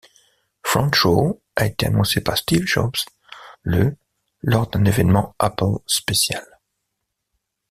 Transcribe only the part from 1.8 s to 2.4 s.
annoncé par